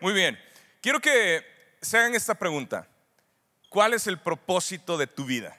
[0.00, 0.38] Muy bien.
[0.80, 1.44] Quiero que
[1.80, 2.88] se hagan esta pregunta.
[3.68, 5.58] ¿Cuál es el propósito de tu vida?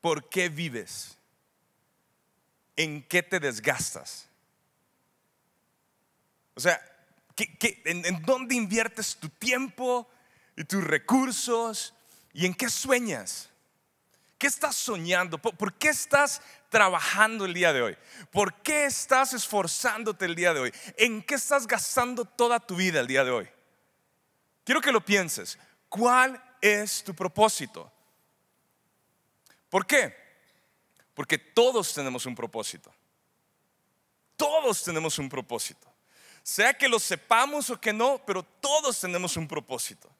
[0.00, 1.16] ¿Por qué vives?
[2.76, 4.28] ¿En qué te desgastas?
[6.54, 6.80] O sea,
[7.36, 10.08] en, dónde inviertes tu tiempo
[10.56, 11.94] y tus recursos?
[12.32, 13.48] ¿Y en qué sueñas?
[14.38, 15.38] ¿Qué estás soñando?
[15.38, 17.98] ¿Por, qué estás trabajando el día de hoy?
[18.30, 20.74] ¿Por qué estás esforzándote el día de hoy?
[20.96, 23.48] ¿En qué estás gastando toda tu vida el día de hoy?
[24.64, 25.58] Quiero que lo pienses.
[25.88, 27.92] ¿Cuál es tu propósito?
[29.68, 30.16] ¿Por qué?
[31.12, 32.92] Porque todos tenemos un propósito.
[34.36, 35.86] Todos tenemos un propósito.
[36.42, 40.10] Sea que lo sepamos o que no, pero todos tenemos un propósito.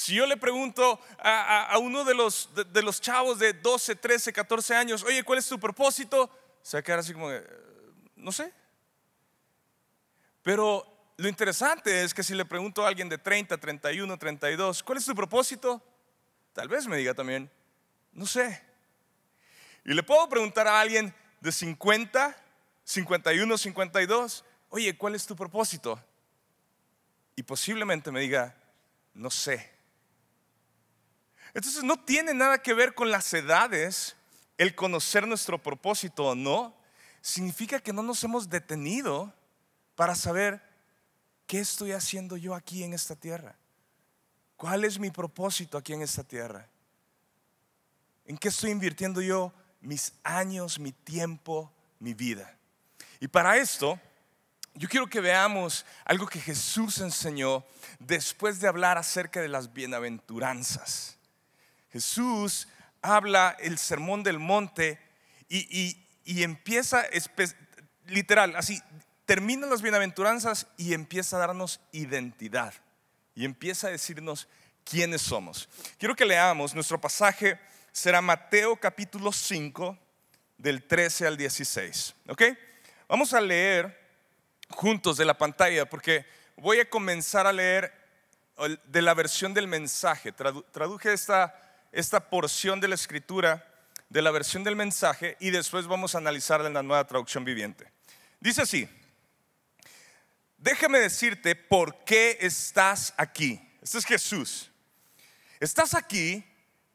[0.00, 4.74] Si yo le pregunto a, uno de los, de, los, chavos de 12, 13, 14
[4.74, 6.30] años, oye, ¿cuál es tu propósito?
[6.62, 7.28] Se va a así como,
[8.16, 8.50] no sé.
[10.40, 10.86] Pero
[11.18, 15.04] lo interesante es que si le pregunto a alguien de 30, 31, 32, ¿cuál es
[15.04, 15.82] tu propósito?
[16.54, 17.50] Tal vez me diga también,
[18.12, 18.58] no sé.
[19.84, 22.42] Y le puedo preguntar a alguien de 50,
[22.84, 26.02] 51, 52, oye, ¿cuál es tu propósito?
[27.36, 28.56] Y posiblemente me diga,
[29.12, 29.78] no sé.
[31.54, 34.16] Entonces no tiene nada que ver con las edades
[34.58, 36.76] el conocer nuestro propósito o no.
[37.20, 39.32] Significa que no nos hemos detenido
[39.94, 40.62] para saber
[41.46, 43.56] qué estoy haciendo yo aquí en esta tierra.
[44.56, 46.68] ¿Cuál es mi propósito aquí en esta tierra?
[48.26, 52.56] ¿En qué estoy invirtiendo yo mis años, mi tiempo, mi vida?
[53.18, 53.98] Y para esto,
[54.74, 57.64] yo quiero que veamos algo que Jesús enseñó
[57.98, 61.18] después de hablar acerca de las bienaventuranzas.
[61.92, 62.68] Jesús
[63.02, 64.98] habla el sermón del monte
[65.48, 65.96] y,
[66.42, 67.04] empieza,
[68.06, 68.80] literal, así,
[69.24, 72.74] termina las bienaventuranzas y empieza a darnos identidad
[73.34, 74.48] y empieza a decirnos
[74.84, 75.68] quiénes somos.
[75.98, 77.58] Quiero que leamos, nuestro pasaje
[77.92, 79.98] será Mateo capítulo 5
[80.58, 82.42] del 13 al 16, ¿ok?
[83.08, 83.98] Vamos a leer
[84.68, 86.24] juntos de la pantalla porque
[86.56, 87.92] voy a comenzar a leer
[88.84, 90.32] de la versión del mensaje.
[90.32, 93.66] Traduje esta esta porción de la escritura
[94.08, 97.90] de la versión del mensaje y después vamos a analizarla en la nueva traducción viviente.
[98.40, 98.88] Dice así,
[100.58, 103.60] déjame decirte por qué estás aquí.
[103.80, 104.70] Este es Jesús.
[105.60, 106.44] Estás aquí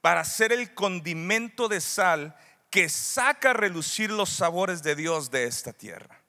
[0.01, 2.35] para ser el condimento de sal
[2.69, 6.19] que saca a relucir los sabores de Dios de esta tierra.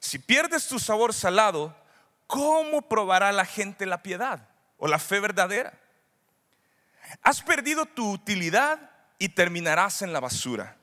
[0.00, 1.76] Si pierdes tu sabor salado,
[2.26, 5.78] ¿cómo probará la gente la piedad o la fe verdadera?
[7.22, 10.76] Has perdido tu utilidad y terminarás en la basura.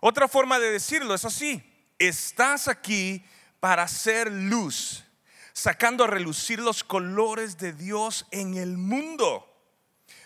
[0.00, 1.62] Otra forma de decirlo es así.
[1.98, 3.24] Estás aquí
[3.60, 5.04] para hacer luz,
[5.52, 9.50] sacando a relucir los colores de Dios en el mundo.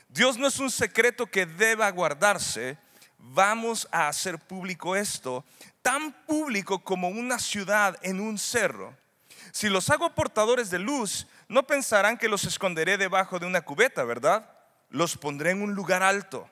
[0.09, 2.79] Dios no es un secreto que deba guardarse.
[3.19, 5.45] Vamos a hacer público esto,
[5.83, 8.97] tan público como una ciudad en un cerro.
[9.53, 14.03] Si los hago portadores de luz, no pensarán que los esconderé debajo de una cubeta,
[14.05, 14.58] ¿verdad?
[14.91, 16.49] Los pondré en un lugar alto.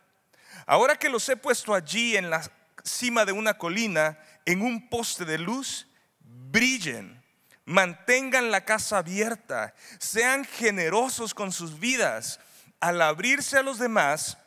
[0.66, 2.42] Ahora que los he puesto allí en la
[2.82, 5.86] cima de una colina, en un poste de luz,
[6.20, 7.22] brillen,
[7.64, 12.40] mantengan la casa abierta, sean generosos con sus vidas.
[12.80, 14.38] Al abrirse a los demás,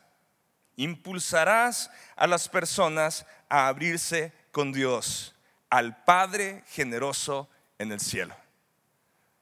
[0.76, 5.36] impulsarás a las personas a abrirse con Dios,
[5.70, 8.36] al Padre generoso en el cielo.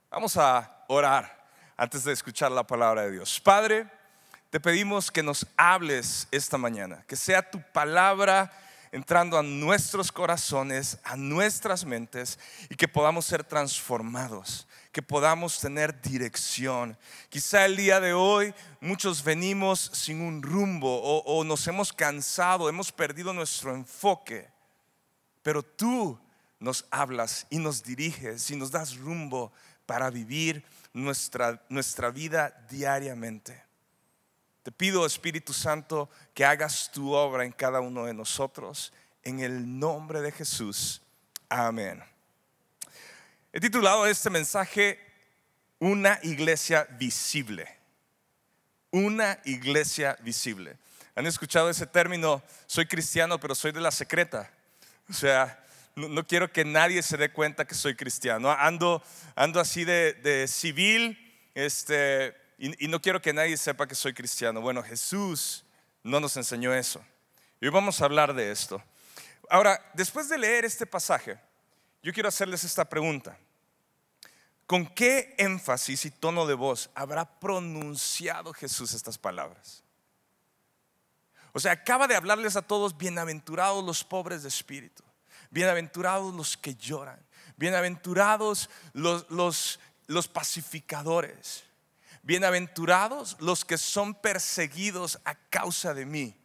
[0.09, 3.39] Vamos a orar antes de escuchar la palabra de Dios.
[3.39, 3.87] Padre,
[4.49, 8.51] te pedimos que nos hables esta mañana, que sea tu palabra
[8.91, 16.01] entrando a nuestros corazones, a nuestras mentes y que podamos ser transformados, que podamos tener
[16.01, 16.97] dirección.
[17.29, 22.91] Quizá el día de hoy muchos venimos sin un rumbo o, nos hemos cansado, hemos
[22.91, 24.49] perdido nuestro enfoque,
[25.43, 26.17] pero tú
[26.59, 29.51] nos hablas y nos diriges y nos das rumbo
[29.85, 30.63] para vivir
[30.93, 33.66] nuestra, nuestra vida diariamente.
[34.67, 38.91] Te pido, Espíritu Santo, que hagas tu obra en cada uno de nosotros.
[39.23, 41.01] En el nombre de Jesús.
[41.47, 42.03] Amén.
[43.53, 44.99] He titulado este mensaje
[45.79, 47.65] Una iglesia visible.
[48.91, 50.75] Una iglesia visible.
[51.15, 52.43] ¿Han escuchado ese término?
[52.65, 54.51] Soy cristiano, pero soy de la secreta.
[55.09, 55.63] O sea,
[55.95, 58.51] no, quiero que nadie se dé cuenta que soy cristiano.
[58.51, 59.01] Ando,
[59.33, 61.17] ando así de, de civil,
[61.55, 64.61] este, y, no quiero que nadie sepa que soy cristiano.
[64.61, 65.63] Bueno, Jesús
[66.03, 67.03] no nos enseñó eso.
[67.61, 68.81] Y hoy vamos a hablar de esto.
[69.49, 71.39] Ahora, después de leer este pasaje,
[72.01, 73.37] yo quiero hacerles esta pregunta.
[74.65, 79.83] ¿Con qué énfasis y tono de voz habrá pronunciado Jesús estas palabras?
[81.53, 85.03] O sea, acaba de hablarles a todos, bienaventurados los pobres de espíritu,
[85.49, 87.19] bienaventurados los que lloran,
[87.55, 91.63] bienaventurados los, los, los pacificadores,
[92.27, 96.35] bienaventurados los que son perseguidos a causa de mí.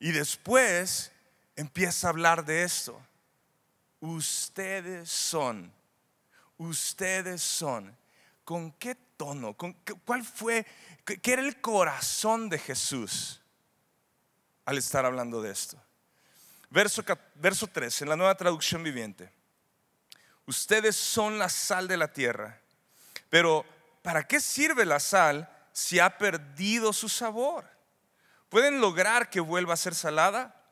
[0.00, 1.12] Y después
[1.54, 3.00] empieza a hablar de esto.
[4.00, 5.72] Ustedes son,
[6.56, 7.96] ustedes son.
[8.42, 9.56] ¿Con qué tono?
[9.56, 9.74] ¿Con
[10.04, 10.66] ¿Cuál fue?
[11.04, 13.40] ¿Qué era el corazón de Jesús
[14.64, 15.80] al estar hablando de esto?
[16.70, 17.04] Verso,
[17.36, 19.30] verso 3, en la nueva traducción viviente.
[20.44, 22.60] Ustedes son la sal de la tierra,
[23.30, 23.64] pero
[24.08, 27.68] ¿para qué sirve la sal si ha perdido su sabor?
[28.48, 30.64] ¿Pueden lograr que vuelva a ser salada?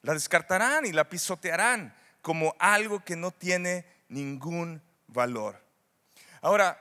[0.00, 5.62] La descartarán y la pisotearán como algo que no tiene ningún valor.
[6.40, 6.80] Ahora,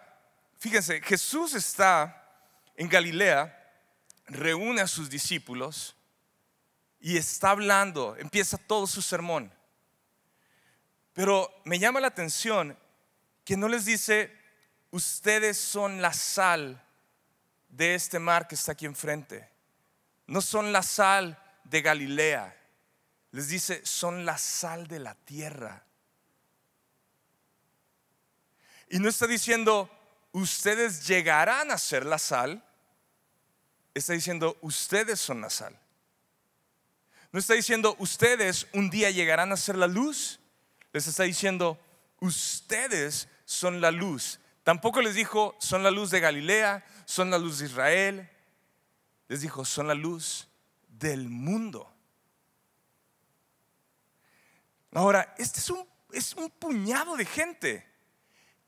[0.58, 2.26] fíjense, Jesús está
[2.78, 3.70] en Galilea,
[4.28, 5.94] reúne a sus discípulos
[7.02, 9.54] y está hablando, empieza todo su sermón.
[11.12, 12.80] Pero me llama la atención
[13.44, 14.37] que no les dice,
[14.98, 16.84] ustedes son la sal
[17.70, 19.48] de este mar que está aquí enfrente.
[20.26, 22.56] No son la sal de Galilea.
[23.32, 25.86] Les dice, son la sal de la tierra.
[28.90, 29.88] Y no está diciendo,
[30.32, 32.64] ustedes llegarán a ser la sal.
[33.94, 35.80] Está diciendo, ustedes son la sal.
[37.32, 40.40] No está diciendo, ustedes un día llegarán a ser la luz.
[40.92, 41.80] Les está diciendo,
[42.20, 44.40] ustedes son la luz.
[44.68, 48.30] Tampoco les dijo, son la luz de Galilea, son la luz de Israel.
[49.30, 50.46] Les dijo, son la luz
[50.90, 51.90] del mundo.
[54.92, 57.88] Ahora, este es un, es un puñado de gente.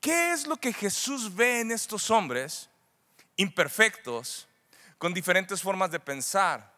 [0.00, 2.70] ¿Qué es lo que Jesús ve en estos hombres
[3.36, 4.48] imperfectos,
[4.96, 6.72] con diferentes formas de pensar?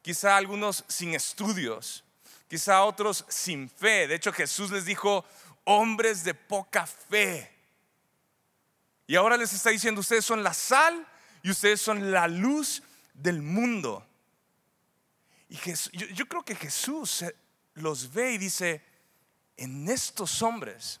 [0.00, 2.04] Quizá algunos sin estudios,
[2.46, 4.06] quizá otros sin fe.
[4.06, 5.24] De hecho, Jesús les dijo,
[5.64, 7.59] hombres de poca fe.
[9.10, 11.04] Y ahora les está diciendo, ustedes son la sal
[11.42, 12.80] y ustedes son la luz
[13.12, 14.06] del mundo.
[15.48, 15.56] Y
[16.14, 17.24] yo, creo que Jesús
[17.74, 18.80] los ve y dice,
[19.56, 21.00] en estos hombres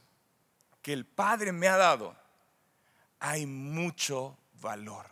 [0.82, 2.16] que el Padre me ha dado,
[3.20, 5.06] hay mucho valor.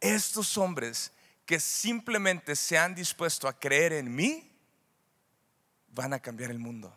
[0.00, 1.12] Estos hombres
[1.44, 4.50] que simplemente se han dispuesto a creer en mí,
[5.88, 6.96] van a cambiar el mundo.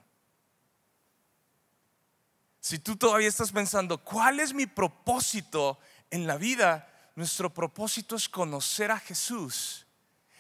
[2.64, 5.78] Si tú todavía estás pensando, ¿cuál es mi propósito
[6.10, 6.88] en la vida?
[7.14, 9.86] Nuestro propósito es conocer a Jesús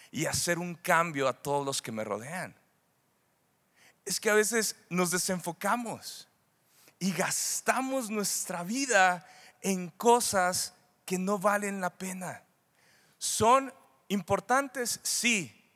[0.10, 2.56] y hacer un cambio a todos los que me rodean.
[4.06, 6.30] Es que a veces nos desenfocamos
[6.98, 9.28] y gastamos nuestra vida
[9.60, 12.42] en cosas que no valen la pena.
[13.18, 13.74] Son
[14.08, 15.70] importantes, sí,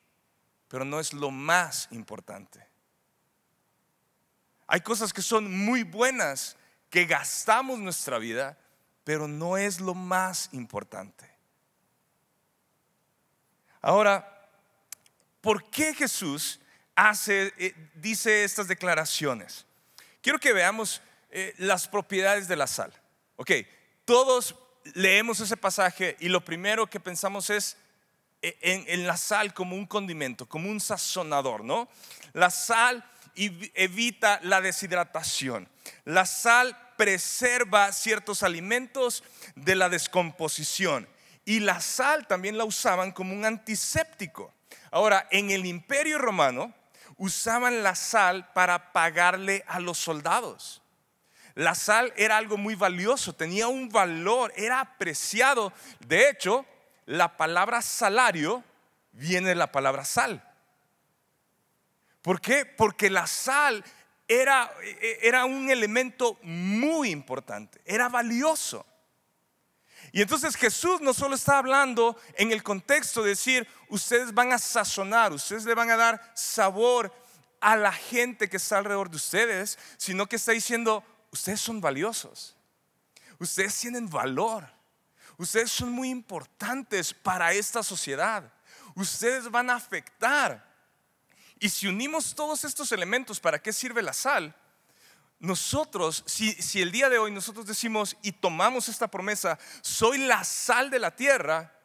[0.69, 2.66] pero no es lo más importante.
[4.67, 6.57] Hay cosas que son muy buenas,
[6.89, 8.57] que gastamos nuestra vida,
[9.05, 11.25] pero no es lo más importante.
[13.81, 14.49] Ahora,
[15.39, 16.59] ¿por qué Jesús
[16.95, 19.65] hace, eh, dice estas declaraciones?
[20.21, 22.91] Quiero que veamos eh, las propiedades de la sal.
[23.38, 23.51] Ok,
[24.03, 24.55] todos
[24.95, 27.77] leemos ese pasaje y lo primero que pensamos es
[28.41, 31.88] eh, en, en, la sal como un condimento, como un sazonador, ¿no?
[32.33, 33.09] La sal
[33.75, 35.70] evita la deshidratación.
[36.06, 39.24] La sal preserva ciertos alimentos
[39.56, 41.08] de la descomposición.
[41.46, 44.53] Y la sal también la usaban como un antiséptico.
[44.91, 46.74] Ahora, en el imperio romano
[47.17, 50.82] usaban la sal para pagarle a los soldados.
[51.56, 55.74] La sal era algo muy valioso, tenía un valor, era apreciado.
[56.06, 56.65] De hecho,
[57.06, 58.63] la palabra salario
[59.12, 60.47] viene de la palabra sal.
[62.27, 62.65] ¿Por qué?
[62.65, 63.86] Porque la sal
[64.27, 64.69] era,
[65.22, 68.86] era un elemento muy importante, era valioso.
[70.12, 74.60] Y entonces Jesús no solo está hablando en el contexto de decir, ustedes van a
[74.60, 77.13] sazonar, ustedes le van a dar sabor
[77.62, 82.57] a la gente que está alrededor de ustedes, sino que está diciendo, ustedes son valiosos,
[83.39, 84.67] ustedes tienen valor,
[85.38, 88.51] ustedes son muy importantes para esta sociedad,
[88.96, 90.66] ustedes van a afectar
[91.59, 94.55] y si unimos todos estos elementos, ¿para qué sirve la sal?
[95.39, 100.89] Nosotros, si, el día de hoy nosotros decimos y tomamos esta promesa, soy la sal
[100.89, 101.79] de la tierra,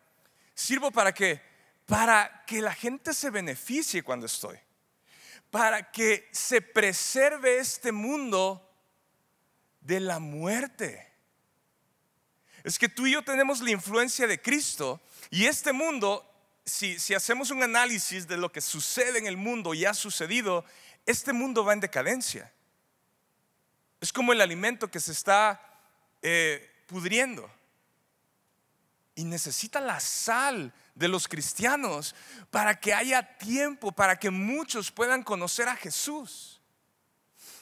[0.54, 1.52] sirvo para que
[1.86, 4.58] para que la gente se beneficie cuando estoy,
[5.50, 8.66] para que se preserve este mundo
[9.80, 11.12] de la muerte.
[12.64, 16.31] Es que tú y yo tenemos la influencia de Cristo y este mundo,
[16.64, 20.64] si, hacemos un análisis de lo que sucede en el mundo y ha sucedido,
[21.06, 22.52] este mundo va en decadencia.
[24.00, 25.60] Es como el alimento que se está
[26.22, 27.50] eh, pudriendo.
[29.14, 32.14] Y necesita la sal de los cristianos
[32.50, 36.61] para que haya tiempo, para que muchos puedan conocer a Jesús.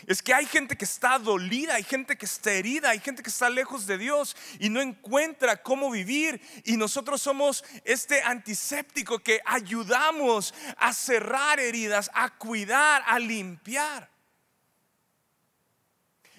[0.07, 3.31] Es que hay gente que está dolida, hay gente que está herida, hay gente que
[3.31, 6.41] está lejos de Dios y no encuentra cómo vivir.
[6.65, 14.11] Y nosotros somos este antiséptico que ayudamos a cerrar heridas, a cuidar, a limpiar.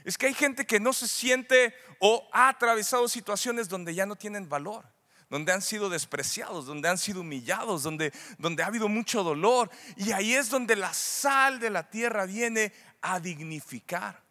[0.03, 4.15] Es que hay gente que no se siente o ha atravesado situaciones donde ya no
[4.15, 4.85] tienen valor
[5.31, 9.71] donde han sido despreciados, donde han sido humillados, donde, donde ha habido mucho dolor.
[9.95, 14.21] Y ahí es donde la sal de la tierra viene a dignificar.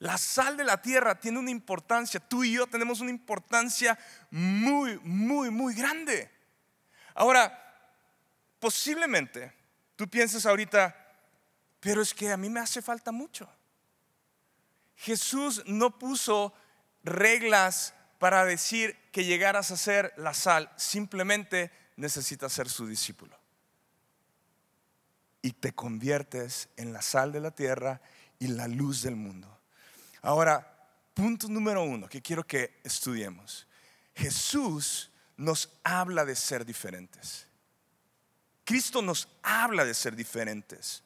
[0.00, 3.98] La sal de la tierra tiene una importancia, tú y yo tenemos una importancia
[4.30, 6.30] muy, muy, muy grande.
[7.14, 7.58] Ahora,
[8.60, 9.52] posiblemente
[9.96, 10.94] tú pienses ahorita,
[11.80, 13.48] pero es que a mí me hace falta mucho.
[14.94, 16.54] Jesús no puso
[17.02, 23.36] reglas para decir que llegaras a ser la sal, simplemente necesitas ser su discípulo.
[25.42, 28.00] Y te conviertes en la sal de la tierra
[28.38, 29.58] y la luz del mundo.
[30.22, 30.76] Ahora,
[31.14, 33.66] punto número uno que quiero que estudiemos.
[34.14, 37.46] Jesús nos habla de ser diferentes.
[38.64, 41.02] Cristo nos habla de ser diferentes.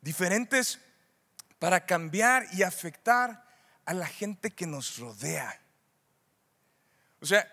[0.00, 0.78] Diferentes
[1.58, 3.42] para cambiar y afectar
[3.86, 5.60] a la gente que nos rodea.
[7.20, 7.50] O sea,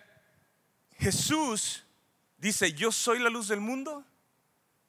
[0.98, 1.86] Jesús
[2.38, 4.06] dice, yo soy la luz del mundo,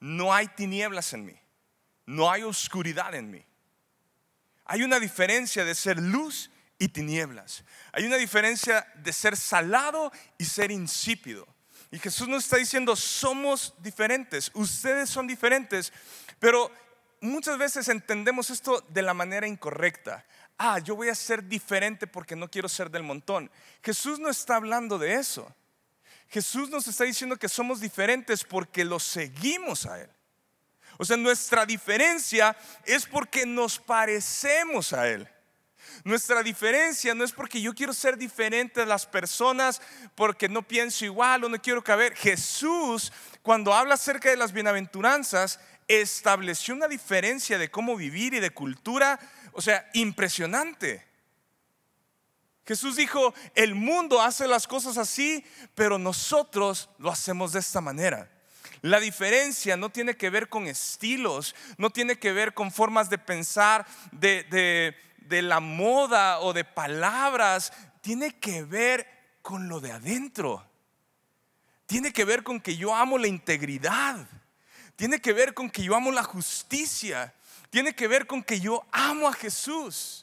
[0.03, 1.39] no hay tinieblas en mí,
[2.05, 3.45] no hay oscuridad en mí.
[4.65, 7.63] Hay una diferencia de ser luz y tinieblas.
[7.91, 11.47] Hay una diferencia de ser salado y ser insípido.
[11.91, 15.93] Y Jesús nos está diciendo, somos diferentes, ustedes son diferentes,
[16.39, 16.71] pero
[17.21, 20.25] muchas veces entendemos esto de la manera incorrecta
[20.57, 23.51] ah, yo voy a ser diferente porque no quiero ser del montón.
[23.81, 25.53] Jesús no está hablando de eso.
[26.33, 30.09] Jesús nos está diciendo que somos diferentes porque lo seguimos a Él.
[30.97, 35.29] O sea, nuestra diferencia es porque nos parecemos a Él.
[36.03, 39.79] Nuestra diferencia no es porque yo quiero ser diferente de las personas,
[40.15, 42.15] porque no pienso igual o no quiero caber.
[42.15, 43.13] Jesús,
[43.43, 49.19] cuando habla acerca de las bienaventuranzas, estableció una diferencia de cómo vivir y de cultura
[49.53, 51.05] o sea, impresionante.
[52.65, 58.29] Jesús dijo, el mundo hace las cosas así, pero nosotros lo hacemos de esta manera.
[58.81, 63.17] La diferencia no tiene que ver con estilos, no tiene que ver con formas de
[63.17, 69.07] pensar, de, de la moda o de palabras, tiene que ver
[69.41, 70.65] con lo de adentro.
[71.85, 74.27] Tiene que ver con que yo amo la integridad.
[74.95, 77.33] Tiene que ver con que yo amo la justicia
[77.73, 80.22] tiene que ver con que yo amo a Jesús.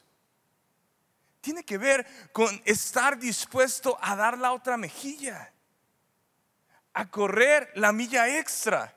[1.41, 5.51] Tiene que ver con estar dispuesto a dar la otra mejilla,
[6.93, 8.95] a correr la milla extra.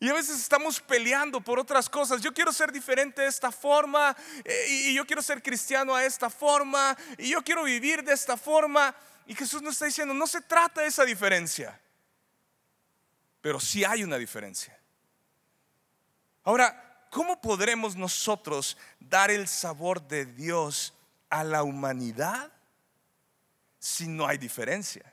[0.00, 2.22] Y a veces estamos peleando por otras cosas.
[2.22, 6.30] Yo quiero ser diferente de esta forma, eh, y yo quiero ser cristiano a esta
[6.30, 8.94] forma, y yo quiero vivir de esta forma.
[9.26, 11.78] Y Jesús nos está diciendo, no se trata de esa diferencia,
[13.40, 14.78] pero sí hay una diferencia.
[16.44, 20.94] Ahora, ¿cómo podremos nosotros dar el sabor de Dios
[21.30, 22.52] a la humanidad
[23.78, 25.12] si no hay diferencia?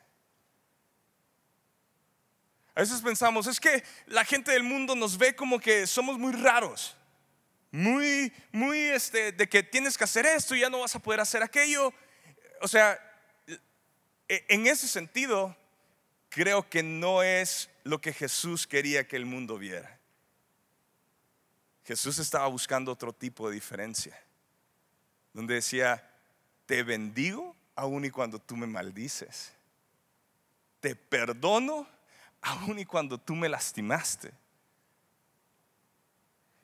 [2.76, 6.34] A veces pensamos, es que la gente del mundo nos ve como que somos muy
[6.34, 6.96] raros,
[7.72, 11.22] muy, muy, este, de que tienes que hacer esto y ya no vas a poder
[11.22, 11.94] hacer aquello.
[12.62, 13.00] O sea,
[14.28, 15.56] e, en ese sentido,
[16.30, 20.00] creo que no es lo que Jesús quería que el mundo viera.
[21.86, 24.22] Jesús estaba buscando otro tipo de diferencia,
[25.36, 26.02] donde decía,
[26.66, 29.52] te bendigo aun y cuando tú me maldices,
[30.80, 31.86] te perdono
[32.42, 34.32] aun y cuando tú me lastimaste.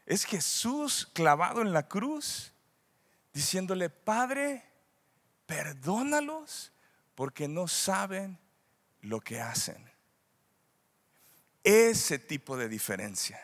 [0.06, 2.54] Es Jesús clavado en la cruz,
[3.34, 4.64] diciéndole, Padre,
[5.46, 6.72] perdónalos
[7.14, 8.40] porque no saben
[9.02, 9.86] lo que hacen.
[11.62, 13.38] Ese tipo de diferencia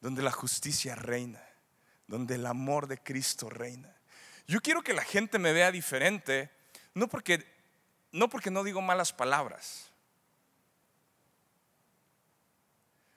[0.00, 1.40] donde la justicia reina,
[2.10, 3.96] donde el amor de Cristo reina.
[4.46, 6.50] Yo quiero que la gente me vea diferente,
[6.92, 7.46] no porque
[8.12, 9.90] no, porque no digo malas palabras,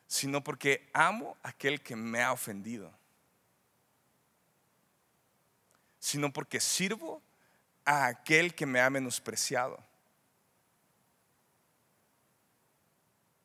[0.07, 2.93] sino porque amo a aquel que me ha ofendido.
[6.03, 7.21] sino porque sirvo
[7.85, 9.81] a aquel que me ha menospreciado.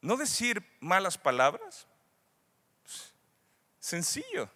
[0.01, 1.87] No decir malas palabras,
[3.79, 4.51] sencillo.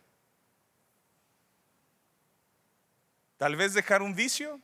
[3.43, 4.61] Tal vez dejar un vicio.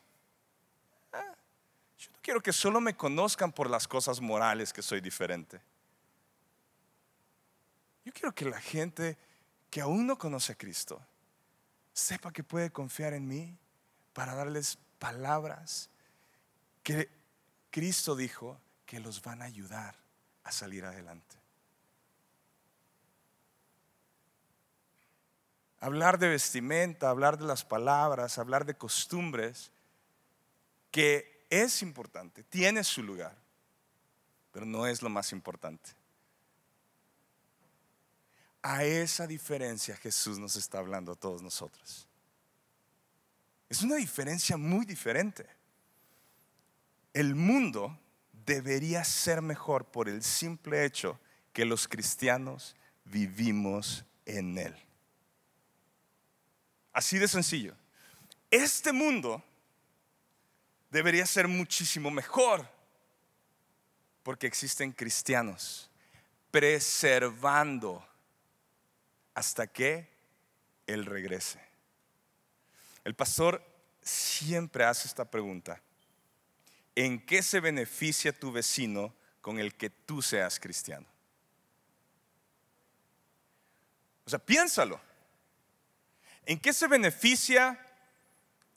[1.13, 1.35] Ah,
[1.99, 5.61] yo no quiero que solo me conozcan por las cosas morales que soy diferente.
[8.05, 9.19] Yo quiero que la gente
[9.69, 11.05] que aún no conoce a Cristo
[11.93, 13.59] sepa que puede confiar en mí
[14.13, 15.91] para darles palabras
[16.85, 17.09] que
[17.73, 19.97] Cristo dijo que los van a ayudar
[20.45, 21.38] a salir adelante.
[25.81, 29.71] Hablar de vestimenta, hablar de las palabras, hablar de costumbres,
[30.91, 33.37] que es importante, tiene su lugar,
[34.53, 35.91] pero no es lo más importante.
[38.63, 42.09] A esa diferencia Jesús nos está hablando a todos nosotros.
[43.69, 45.47] Es una diferencia muy diferente.
[47.13, 47.99] El mundo
[48.33, 51.21] debería ser mejor por el simple hecho
[51.53, 54.88] que los cristianos vivimos en él.
[56.99, 57.77] Así de sencillo.
[58.51, 59.41] Este mundo
[60.91, 62.69] debería ser muchísimo mejor
[64.25, 65.93] porque existen cristianos
[66.51, 68.05] preservando
[69.33, 70.09] hasta que
[70.89, 71.61] Él regrese.
[73.05, 73.65] El pastor
[74.03, 75.81] siempre hace esta pregunta.
[76.97, 81.07] ¿En qué se beneficia tu vecino con el que tú seas cristiano?
[84.25, 85.08] O sea, piénsalo.
[86.49, 87.79] ¿En qué se beneficia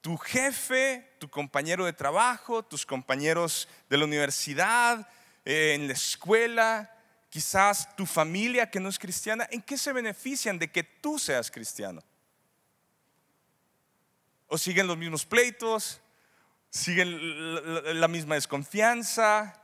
[0.01, 5.07] tu jefe, tu compañero de trabajo, tus compañeros de la universidad,
[5.45, 6.93] eh, en la escuela,
[7.29, 11.49] quizás tu familia que no es cristiana, ¿en qué se benefician de que tú seas
[11.49, 12.03] cristiano?
[14.47, 16.01] ¿O siguen los mismos pleitos?
[16.69, 19.57] ¿Siguen la misma desconfianza?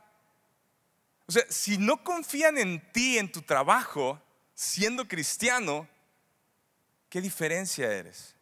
[1.26, 4.18] O sea, si no confían en ti, en tu trabajo,
[4.54, 5.86] siendo cristiano,
[7.08, 8.34] ¿qué diferencia eres?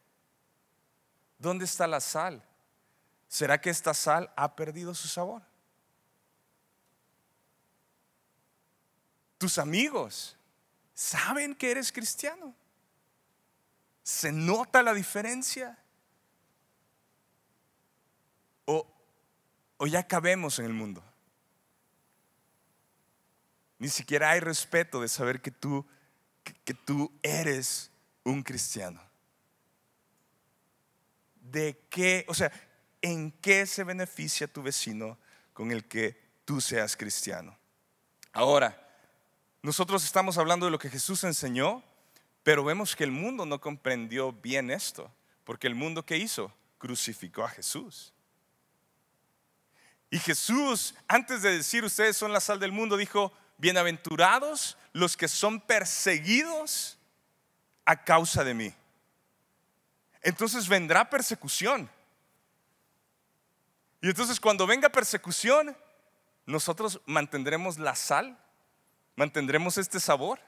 [1.38, 2.42] ¿Dónde está la sal?
[3.28, 5.42] ¿Será que esta sal ha perdido su sabor?
[9.38, 10.36] tus amigos
[10.94, 12.54] saben que eres cristiano.
[14.02, 15.78] ¿Se nota la diferencia?
[18.64, 18.86] ¿O,
[19.76, 21.02] o ya cabemos en el mundo?
[23.78, 25.84] Ni siquiera hay respeto de saber que tú,
[26.64, 27.90] que tú eres
[28.30, 29.00] un cristiano.
[31.40, 32.24] ¿De qué?
[32.28, 32.50] O sea,
[33.00, 35.16] ¿en qué se beneficia tu vecino
[35.52, 37.56] con el que tú seas cristiano?
[38.32, 38.82] Ahora,
[39.62, 41.84] nosotros estamos hablando de lo que Jesús enseñó,
[42.42, 45.10] pero vemos que el mundo no comprendió bien esto,
[45.44, 48.12] porque el mundo que hizo crucificó a Jesús.
[50.10, 55.28] Y Jesús, antes de decir ustedes son la sal del mundo, dijo, bienaventurados los que
[55.28, 56.95] son perseguidos
[57.86, 58.74] a causa de mí.
[60.20, 61.88] Entonces vendrá persecución.
[64.02, 65.74] Y entonces cuando venga persecución,
[66.44, 68.38] nosotros mantendremos la sal
[69.16, 70.38] ¿Mantendremos este sabor?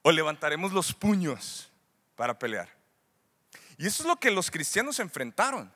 [0.00, 1.70] ¿O levantaremos los puños
[2.16, 2.70] para pelear?
[3.76, 5.72] Y eso es lo que los cristianos enfrentaron.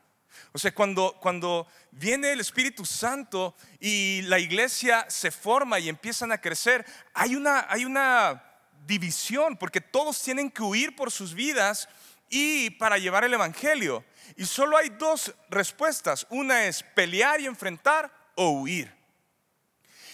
[0.53, 6.33] O sea, cuando, cuando viene el Espíritu Santo y la iglesia se forma y empiezan
[6.33, 8.43] a crecer, hay una, hay una
[8.87, 11.89] división porque todos tienen que huir por sus vidas
[12.29, 14.05] y para llevar el Evangelio.
[14.37, 16.27] Y solo hay dos respuestas.
[16.31, 18.95] Una es pelear y enfrentar o huir.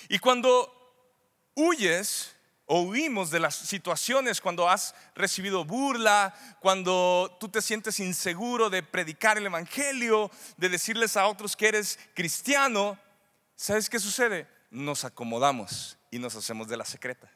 [0.08, 0.70] Y cuando
[1.54, 2.34] huyes
[2.66, 8.82] o huimos de las situaciones cuando has recibido burla, cuando tú te sientes inseguro de
[8.82, 12.98] predicar el Evangelio, de decirles a otros que eres cristiano,
[13.56, 14.48] ¿sabes qué sucede?
[14.70, 17.30] Nos acomodamos y nos hacemos de la secreta.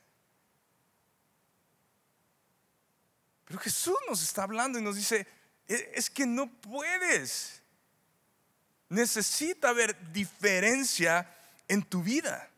[3.47, 5.27] Pero Jesús nos está hablando y nos dice,
[5.69, 7.63] e-, es que no puedes.
[8.89, 11.33] Necesita haber diferencia
[11.69, 12.51] en tu vida.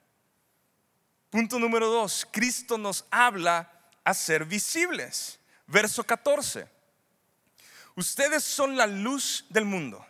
[1.30, 3.70] Punto número dos, Cristo nos habla
[4.02, 5.38] a ser visibles.
[5.66, 6.66] Verso 14.
[7.94, 10.06] Ustedes son la luz del mundo,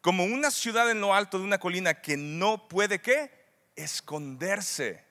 [0.00, 3.30] como una ciudad en lo alto de una colina que no puede qué?
[3.76, 5.03] Esconderse.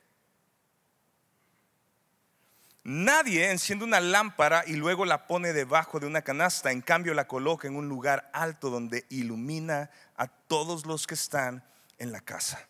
[2.83, 7.27] Nadie enciende una lámpara y luego la pone debajo de una canasta, en cambio la
[7.27, 11.63] coloca en un lugar alto donde ilumina a todos los que están
[11.97, 12.67] en la casa.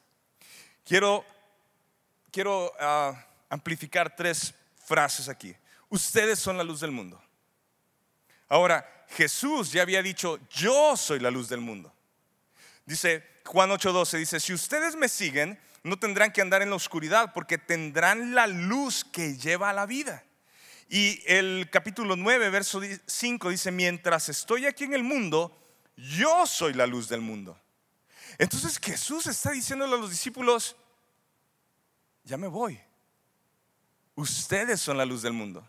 [0.85, 1.25] Quiero
[2.33, 3.13] quiero ah,
[3.49, 4.53] amplificar tres
[4.85, 5.55] frases aquí.
[5.89, 7.21] Ustedes son la luz del mundo.
[8.49, 11.93] Ahora, Jesús ya había dicho, yo soy la luz del mundo.
[12.85, 17.33] Dice Juan 8:12, dice, si ustedes me siguen, no tendrán que andar en la oscuridad
[17.33, 20.23] porque tendrán la luz que lleva a la vida.
[20.89, 25.57] Y el capítulo 9, verso 5 dice, mientras estoy aquí en el mundo,
[25.97, 27.59] yo soy la luz del mundo.
[28.37, 30.75] Entonces Jesús está diciéndole a los discípulos,
[32.23, 32.79] ya me voy.
[34.15, 35.67] Ustedes son la luz del mundo.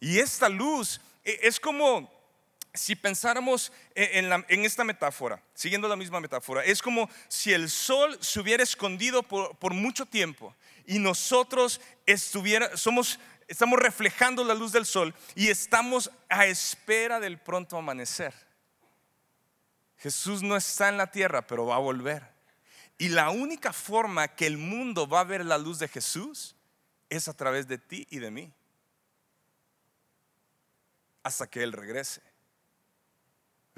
[0.00, 2.10] Y esta luz e, es como
[2.74, 8.40] si pensáramos en, esta metáfora, siguiendo la misma metáfora, es como si el sol se
[8.40, 10.54] hubiera escondido por, mucho tiempo
[10.86, 17.38] y nosotros estuviera, somos, estamos reflejando la luz del sol y estamos a espera del
[17.38, 18.32] pronto amanecer.
[19.98, 22.32] Jesús no está en la tierra, pero va a volver.
[22.98, 26.56] Y la única forma que el mundo va a ver la luz de Jesús
[27.08, 28.52] es a través de ti y de mí.
[31.22, 32.31] Hasta que Él regrese.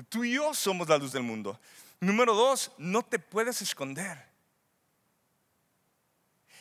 [0.09, 1.61] Tú y yo somos la luz del mundo.
[2.01, 4.35] Número dos, no te puedes esconder.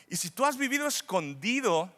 [0.08, 1.92] Y si tú has vivido escondido,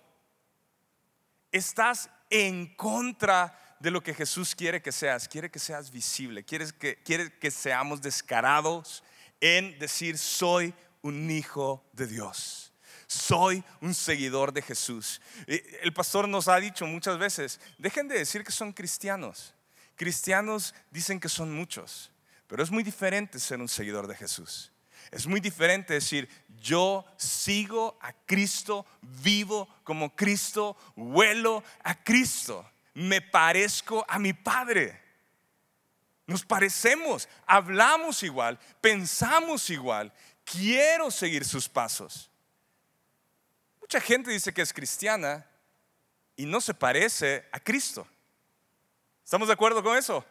[1.53, 5.29] estás en contra de lo que Jesús quiere que seas.
[5.29, 9.03] Quiere que seas visible, quiere que, quiere que seamos descarados
[9.41, 12.73] en decir, soy un hijo de Dios.
[13.07, 15.21] Soy un seguidor de Jesús.
[15.47, 19.55] El pastor nos ha dicho muchas veces, dejen de decir que son cristianos.
[19.97, 22.13] Cristianos dicen que son muchos,
[22.47, 24.73] pero es muy diferente ser un seguidor de Jesús.
[25.11, 26.29] Es muy diferente decir,
[26.61, 34.99] yo sigo a Cristo, vivo como Cristo, vuelo a Cristo me parezco a mi Padre.
[36.27, 40.13] Nos parecemos, hablamos igual, pensamos igual.
[40.45, 42.31] Quiero seguir sus pasos.
[43.81, 45.47] Mucha gente dice que es cristiana
[46.37, 48.09] y no se parece a Cristo.
[49.27, 50.25] ¿Estamos de acuerdo con eso?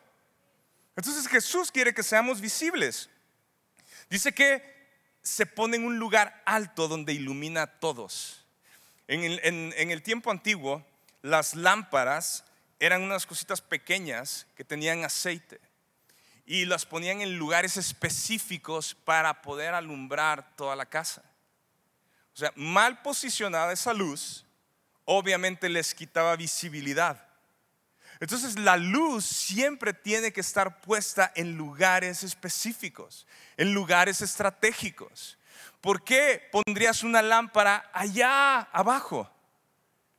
[0.95, 3.09] Entonces Jesús quiere que seamos visibles.
[4.09, 4.63] Dice que
[5.21, 8.45] se pone en un lugar alto donde ilumina a todos.
[9.09, 9.21] En
[9.91, 10.81] el, tiempo antiguo,
[11.21, 12.45] las lámparas
[12.79, 15.59] eran unas cositas pequeñas que tenían aceite
[16.45, 21.21] y las ponían en lugares específicos para poder alumbrar toda la casa.
[22.33, 24.45] O sea, mal posicionada esa luz,
[25.03, 27.24] obviamente les quitaba visibilidad.
[28.19, 35.37] Entonces la luz siempre tiene que estar puesta en lugares específicos, en lugares estratégicos.
[35.81, 39.29] ¿Por qué pondrías una lámpara allá abajo?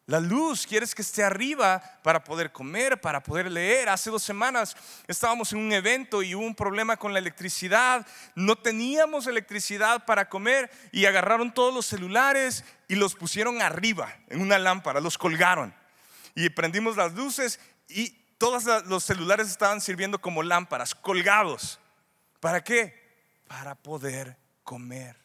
[0.08, 3.88] La luz quieres que esté arriba para poder comer, para poder leer.
[3.88, 4.76] Hace dos semanas
[5.08, 8.06] estábamos en un evento y hubo un problema con la electricidad.
[8.36, 14.40] No teníamos electricidad para comer y agarraron todos los celulares y los pusieron arriba en
[14.42, 15.74] una lámpara, los colgaron.
[16.36, 21.78] Y prendimos las luces y todos los celulares estaban sirviendo como lámparas, colgados.
[22.40, 22.94] ¿Para qué?
[23.46, 25.16] Para poder comer.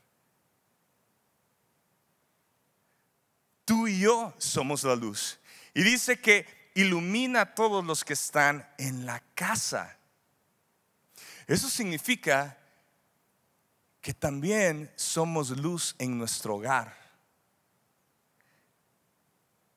[3.65, 5.39] Tú y yo somos la luz.
[5.74, 6.45] Y dice que
[6.76, 9.97] ilumina a todos los que están en la casa.
[11.47, 12.58] Eso significa
[14.00, 16.97] que también somos luz en nuestro hogar.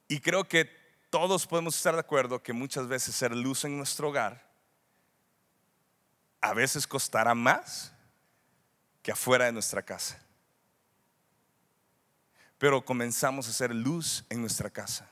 [0.08, 0.83] Y creo que
[1.14, 4.44] todos podemos estar de acuerdo que muchas veces ser luz en nuestro hogar
[6.40, 7.92] a veces costará más
[9.00, 10.20] que afuera de nuestra casa
[12.58, 15.08] pero comenzamos a hacer luz en nuestra casa,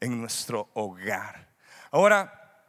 [0.00, 1.52] en nuestro hogar.
[1.90, 2.64] Ahora,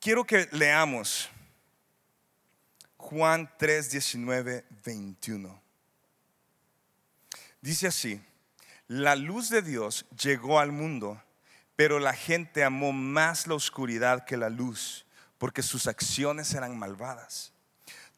[0.00, 1.28] quiero que leamos
[2.96, 5.62] Juan 3, 19, 21.
[7.60, 8.18] Dice así,
[8.86, 11.22] la luz de Dios llegó al mundo,
[11.76, 15.06] pero la gente amó más la oscuridad que la luz,
[15.38, 17.52] porque sus acciones eran malvadas.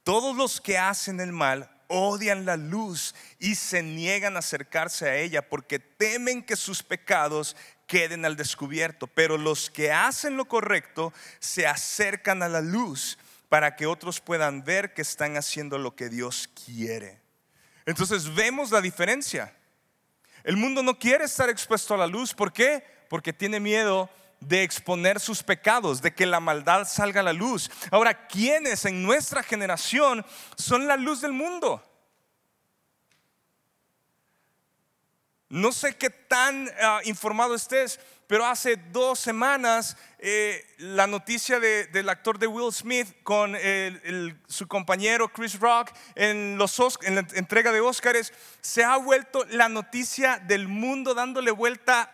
[0.03, 5.17] Todos los que hacen el mal odian la luz y se niegan a acercarse a
[5.17, 9.07] ella porque temen que sus pecados queden al descubierto.
[9.07, 14.65] Pero los que hacen lo correcto se acercan a la luz para que otros puedan
[14.65, 17.21] ver que están haciendo lo que Dios quiere.
[17.85, 19.56] Entonces vemos la diferencia.
[20.47, 22.33] El mundo no quiere estar expuesto a la luz.
[22.33, 22.85] ¿Por qué?
[23.09, 27.69] Porque tiene miedo de exponer sus pecados, de que la maldad salga a la luz.
[27.91, 30.25] Ahora, ¿quiénes en nuestra generación
[30.57, 31.83] son la luz del mundo?
[35.49, 42.09] No sé qué tan ah, informado estés, pero hace dos semanas eh, la noticia del
[42.09, 43.57] actor de Will Smith con
[44.49, 49.69] su compañero Chris Rock en, los, en la entrega de Óscares se ha vuelto la
[49.69, 52.11] noticia del mundo dándole vuelta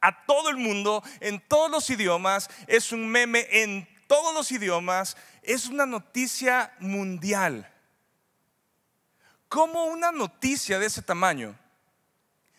[0.00, 5.16] a todo el mundo, en todos los idiomas, es un meme en todos los idiomas,
[5.42, 7.70] es una noticia mundial.
[9.48, 11.58] ¿Cómo una noticia de ese tamaño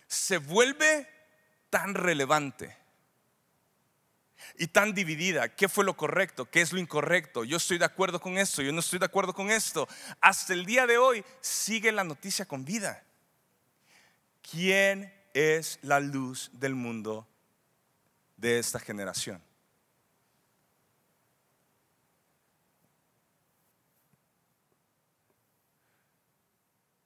[0.08, 1.08] se vuelve
[1.70, 2.79] tan relevante?
[4.60, 5.48] Y tan dividida.
[5.48, 6.46] ¿Qué fue lo correcto?
[6.46, 7.46] ¿Qué es lo incorrecto?
[7.46, 9.88] Yo estoy de acuerdo con esto, yo no estoy de acuerdo con esto.
[10.20, 13.02] Hasta el día de hoy sigue la noticia con vida.
[14.52, 17.26] ¿Quién es la luz del mundo
[18.36, 19.42] de esta generación?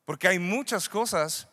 [0.05, 1.47] Porque hay muchas cosas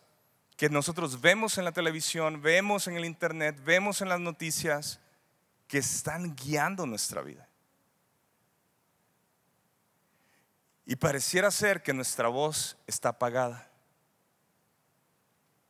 [0.56, 4.98] que nosotros vemos en la televisión, vemos en el internet, vemos en las noticias,
[5.70, 7.48] que están guiando nuestra vida.
[10.84, 13.70] Y pareciera ser que nuestra voz está apagada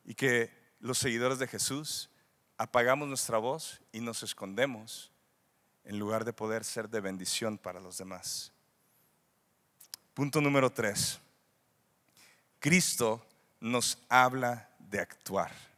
[0.03, 2.09] y que los seguidores de Jesús
[2.57, 5.11] apagamos nuestra voz y nos escondemos
[5.83, 8.51] en lugar de poder ser de bendición para los demás.
[10.15, 11.19] Punto número tres.
[12.59, 13.23] Cristo
[13.59, 15.70] nos habla de actuar.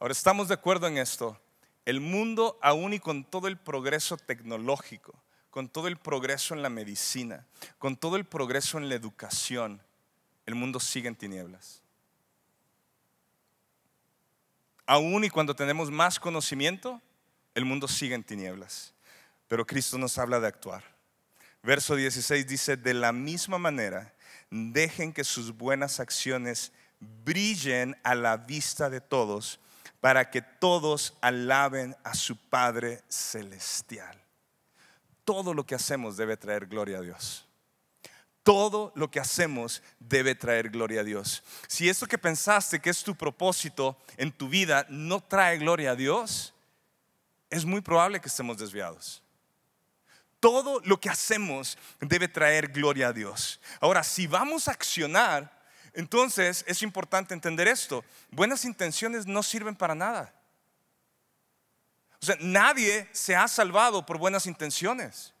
[0.00, 1.40] Ahora, estamos de acuerdo en esto.
[1.84, 5.12] El mundo, aún y con todo el progreso tecnológico,
[5.50, 7.46] con todo el progreso en la medicina,
[7.78, 9.82] con todo el progreso en la educación,
[10.46, 11.82] el mundo sigue en tinieblas.
[14.86, 17.02] Aún y cuando tenemos más conocimiento,
[17.54, 18.94] el mundo sigue en tinieblas.
[19.48, 20.84] Pero Cristo nos habla de actuar.
[21.62, 24.14] Verso 16 dice, de la misma manera,
[24.48, 29.58] dejen que sus buenas acciones brillen a la vista de todos
[30.00, 34.16] para que todos alaben a su Padre Celestial.
[35.24, 37.46] Todo lo que hacemos debe traer gloria a Dios.
[38.42, 41.42] Todo lo que hacemos debe traer gloria a Dios.
[41.66, 45.96] Si esto que pensaste que es tu propósito en tu vida no trae gloria a
[45.96, 46.54] Dios,
[47.50, 49.22] es muy probable que estemos desviados.
[50.40, 53.60] Todo lo que hacemos debe traer gloria a Dios.
[53.80, 55.57] Ahora, si vamos a accionar,
[55.98, 58.04] entonces es importante entender esto.
[58.30, 60.32] Buenas intenciones no sirven para nada.
[62.22, 65.34] O sea, nadie se ha salvado por buenas intenciones.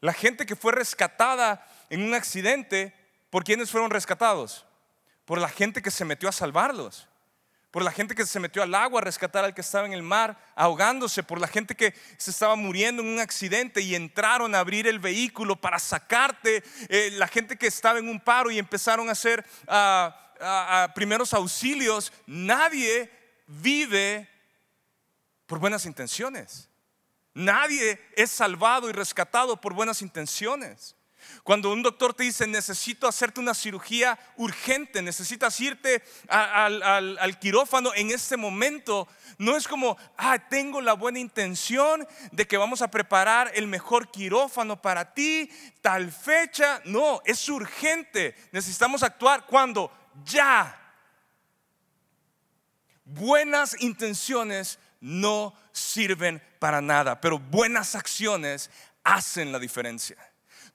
[0.00, 2.94] La gente que fue rescatada en un accidente,
[3.28, 4.64] ¿por quiénes fueron rescatados?
[5.26, 7.06] Por la gente que se metió a salvarlos
[7.70, 10.02] por la gente que se metió al agua a rescatar al que estaba en el
[10.02, 14.60] mar ahogándose, por la gente que se estaba muriendo en un accidente y entraron a
[14.60, 19.08] abrir el vehículo para sacarte, eh, la gente que estaba en un paro y empezaron
[19.08, 22.12] a hacer ah, primeros auxilios.
[22.26, 23.10] Nadie
[23.46, 24.28] vive
[25.46, 26.68] por buenas intenciones.
[27.34, 30.96] Nadie es salvado y rescatado por buenas intenciones.
[31.42, 38.10] Cuando un doctor te dice, necesito hacerte una cirugía urgente, necesitas irte al, quirófano en
[38.10, 43.52] este momento, no es como, ah, tengo la buena intención de que vamos a preparar
[43.54, 46.80] el mejor quirófano para ti, tal fecha.
[46.84, 48.34] No, es urgente.
[48.52, 49.92] Necesitamos actuar cuando
[50.24, 50.74] ya.
[53.04, 58.70] Buenas intenciones no sirven para nada, pero buenas acciones
[59.04, 60.16] hacen la diferencia.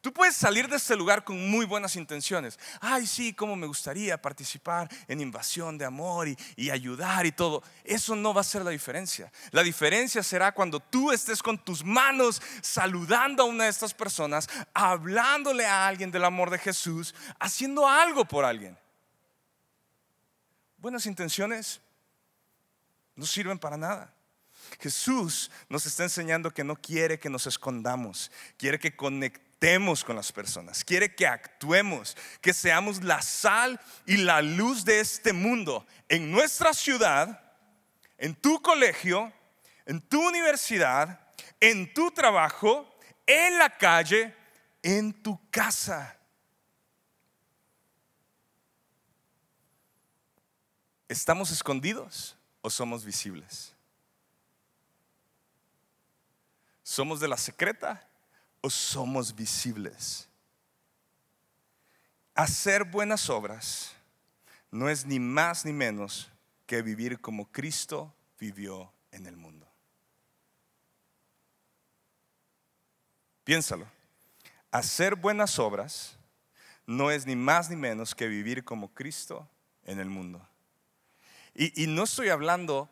[0.03, 2.59] Tú puedes salir de este lugar con muy buenas intenciones.
[2.81, 7.63] Ay, sí, cómo me gustaría participar en invasión de amor y, ayudar y todo.
[7.85, 9.31] Eso no va a ser la diferencia.
[9.51, 14.49] La diferencia será cuando tú estés con tus manos saludando a una de estas personas,
[14.73, 18.77] hablándole a alguien del amor de Jesús, haciendo algo por alguien.
[20.79, 21.79] Buenas intenciones
[23.15, 24.13] no sirven para nada.
[24.81, 29.52] Jesús nos está enseñando que no quiere que nos escondamos, quiere que conectemos
[30.03, 35.31] con las personas, quiere que actuemos, que seamos la sal y la luz de este
[35.31, 37.41] mundo en nuestra ciudad,
[38.17, 39.31] en tu colegio,
[39.85, 41.17] en tu universidad,
[41.61, 42.93] en tu trabajo,
[43.25, 44.35] en la calle,
[44.81, 46.13] en tu casa.
[51.07, 53.73] ¿Estamos escondidos o somos visibles?
[56.83, 58.09] ¿Somos de la secreta
[58.63, 60.29] o somos visibles.
[62.33, 63.93] Hacer buenas obras
[64.71, 66.31] no es ni más ni menos
[66.65, 69.67] que vivir como Cristo vivió en el mundo.
[73.43, 73.85] Piénsalo.
[74.71, 76.17] Hacer buenas obras
[76.87, 79.47] no es ni más ni menos que vivir como Cristo
[79.83, 80.41] en el mundo.
[81.53, 82.89] Y, y, no estoy hablando,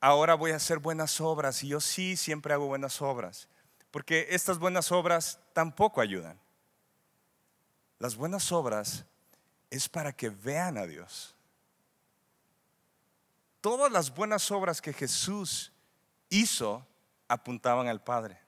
[0.00, 3.49] ahora voy a hacer buenas obras, y yo sí siempre hago buenas obras
[3.90, 6.38] porque estas buenas obras tampoco ayudan.
[7.98, 9.04] Las buenas obras
[9.70, 11.36] es para que vean a Dios.
[13.60, 15.70] todas las buenas obras que Jesús
[16.30, 16.86] hizo
[17.28, 18.40] apuntaban al Padre.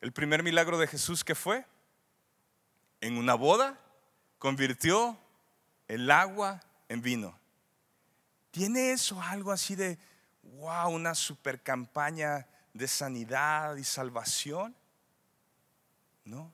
[0.00, 1.66] El primer milagro de Jesús que fue
[3.00, 3.80] en una boda
[4.38, 5.18] convirtió
[5.88, 7.36] el agua en vino.
[8.52, 9.98] ¿Tiene eso algo así de,
[10.42, 14.74] wow, una super campaña de sanidad y salvación?
[16.24, 16.52] No.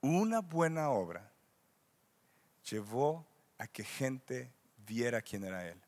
[0.00, 1.30] Una buena obra
[2.68, 3.26] llevó
[3.58, 4.52] a que gente
[4.86, 5.80] viera quién era Él.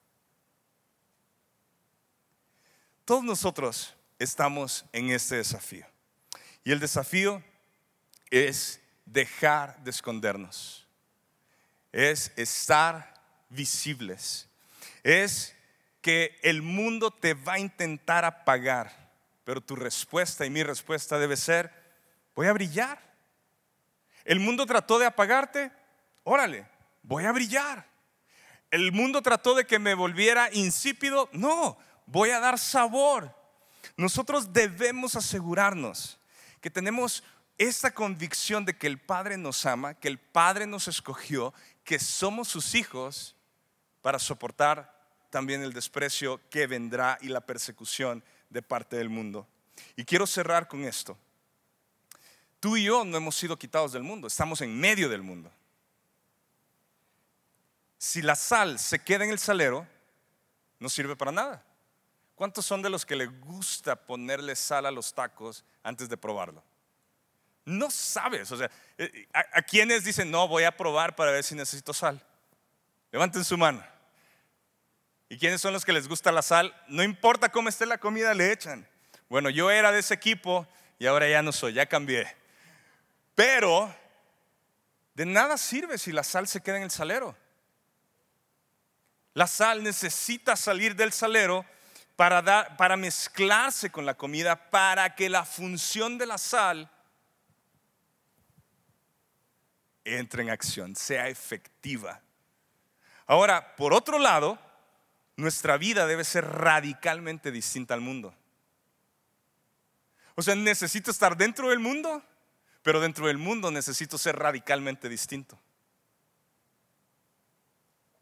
[3.05, 5.87] Todos nosotros estamos en este desafío.
[6.65, 7.43] Y el desafío
[8.31, 10.87] es dejar de escondernos.
[11.93, 13.15] Es estar
[13.49, 14.49] visibles.
[15.03, 15.56] Es
[16.07, 19.11] que el mundo te va a intentar apagar,
[19.43, 21.73] pero tu respuesta y mi respuesta debe ser,
[22.37, 23.01] voy a brillar.
[24.25, 25.73] El mundo trató de apagarte,
[26.23, 26.65] órale,
[27.03, 27.89] voy a brillar.
[28.71, 33.35] El mundo trató de que me volviera insípido, no, voy a dar sabor.
[33.97, 36.21] Nosotros debemos asegurarnos
[36.61, 37.25] que tenemos
[37.59, 42.47] esta convicción de que el Padre nos ama, que el Padre nos escogió, que somos
[42.47, 43.35] sus hijos
[44.03, 44.96] para soportar
[45.37, 49.47] también el desprecio que vendrá y la persecución de parte del mundo.
[49.95, 51.15] Y quiero cerrar con esto.
[52.59, 55.53] Tú y yo no hemos sido quitados del mundo, estamos en medio del mundo.
[57.99, 59.87] Si la sal se queda en el salero,
[60.79, 61.63] no sirve para nada.
[62.35, 66.65] ¿Cuántos son de los que le gusta ponerle sal a los tacos antes de probarlo?
[67.67, 71.55] No sabes, o sea, eh, ¿a, quienes dicen, no, voy a probar para ver si
[71.55, 72.27] necesito sal?
[73.13, 73.85] Levanten su mano.
[75.29, 76.75] ¿Y quiénes son los que les gusta la sal?
[76.89, 78.89] No importa cómo esté la comida, le echan.
[79.29, 80.67] Bueno, yo era de ese equipo
[80.99, 82.27] y ahora ya no soy, ya cambié.
[83.35, 83.93] Pero
[85.15, 87.37] de nada sirve si la sal se queda en el salero.
[89.35, 91.67] La sal necesita salir del salero
[92.15, 96.91] para, para mezclarse con la comida, para que la función de la sal
[100.07, 102.21] entre en acción, sea efectiva.
[103.27, 104.59] Ahora, por otro lado,
[105.37, 108.35] nuestra vida debe ser radicalmente distinta al mundo.
[110.35, 112.23] O sea, necesito estar dentro del mundo,
[112.83, 115.59] pero dentro del mundo necesito ser radicalmente distinto.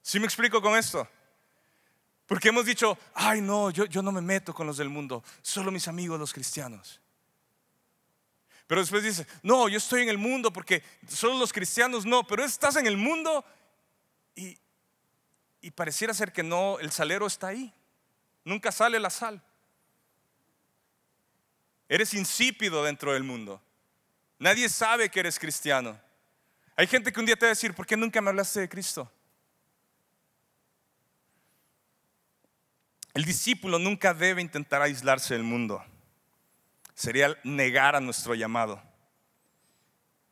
[0.02, 1.08] ¿Sí me explico con esto?
[2.26, 5.70] Porque hemos dicho, ay no, yo, yo no me meto con los del mundo, solo
[5.70, 7.00] mis amigos los cristianos.
[8.66, 12.44] Pero después dice, no, yo estoy en el mundo porque solo los cristianos no, pero
[12.44, 13.44] estás en el mundo
[14.34, 14.56] y,
[15.64, 17.72] y pareciera ser que no, el salero está ahí.
[18.44, 19.42] Nunca sale la sal.
[21.88, 23.62] Eres insípido dentro del mundo.
[24.38, 25.98] Nadie sabe que eres cristiano.
[26.76, 28.68] Hay gente que un día te va a decir, ¿por qué nunca me hablaste de
[28.68, 29.10] Cristo?
[33.14, 35.82] El discípulo nunca debe intentar aislarse del mundo.
[36.94, 38.82] Sería negar a nuestro llamado.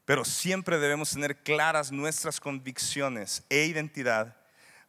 [0.04, 4.41] Pero siempre debemos tener claras nuestras convicciones e identidad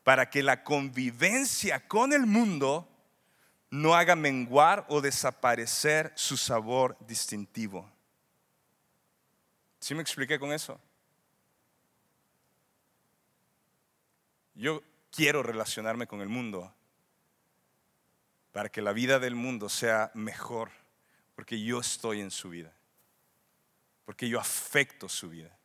[0.03, 2.89] para que la convivencia con el mundo
[3.69, 7.89] no haga menguar o desaparecer su sabor distintivo.
[9.79, 10.79] ¿Sí me expliqué con eso?
[14.55, 16.73] Yo quiero relacionarme con el mundo,
[18.51, 20.69] para que la vida del mundo sea mejor,
[21.35, 22.71] porque yo estoy en su vida,
[24.05, 25.57] porque yo afecto su vida,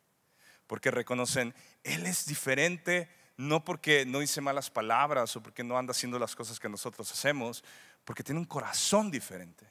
[0.65, 3.07] porque reconocen, Él es diferente,
[3.39, 7.09] no porque no dice malas palabras o porque no anda haciendo las cosas que nosotros
[7.09, 7.63] hacemos,
[8.03, 9.65] porque tiene un corazón diferente,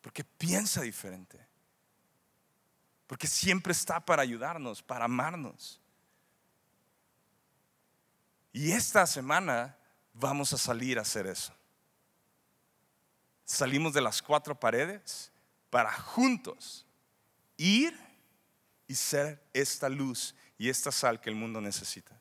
[0.00, 1.38] porque piensa diferente,
[3.06, 5.80] porque siempre está para ayudarnos, para amarnos.
[8.52, 9.78] Y esta semana
[10.12, 11.54] vamos a salir a hacer eso.
[13.44, 15.30] Salimos de las cuatro paredes
[15.70, 16.84] para juntos
[17.56, 17.96] ir
[18.88, 22.20] y ser esta luz y esta sal que el mundo necesita.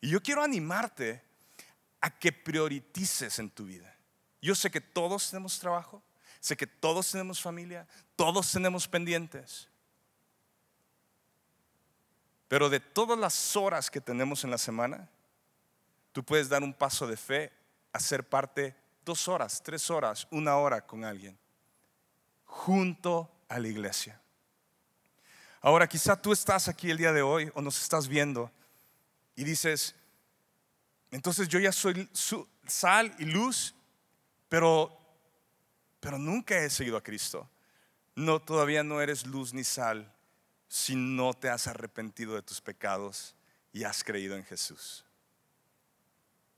[0.00, 1.22] Y yo quiero animarte
[2.00, 3.94] a que priorices en tu vida.
[4.40, 6.02] Yo sé que todos tenemos trabajo,
[6.40, 7.86] sé que todos tenemos familia,
[8.16, 9.68] todos tenemos pendientes.
[12.46, 15.10] Pero de todas las horas que tenemos en la semana,
[16.18, 17.52] Tú puedes dar un paso de fe
[17.92, 21.38] a ser parte dos horas, tres horas, una hora con alguien,
[22.44, 24.20] junto a la iglesia.
[25.60, 28.50] Ahora quizá tú estás aquí el día de hoy o nos estás viendo
[29.34, 29.94] y dices,
[31.10, 32.08] entonces yo ya soy
[32.66, 33.74] sal y luz,
[34.48, 34.96] pero,
[36.00, 37.48] pero nunca he seguido a Cristo.
[38.14, 40.12] No, todavía no eres luz ni sal
[40.68, 43.34] si no te has arrepentido de tus pecados
[43.72, 45.04] y has creído en Jesús.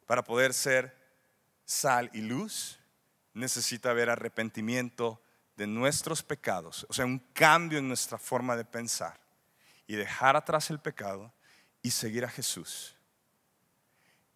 [0.06, 0.96] Para poder ser
[1.64, 2.78] sal y luz,
[3.32, 5.22] necesita haber arrepentimiento
[5.60, 9.20] de nuestros pecados, o sea, un cambio en nuestra forma de pensar
[9.86, 11.30] y dejar atrás el pecado
[11.82, 12.96] y seguir a Jesús.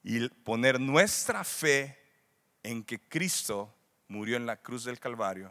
[0.02, 1.98] Y poner nuestra fe
[2.62, 3.74] en que Cristo
[4.06, 5.50] murió en la cruz del Calvario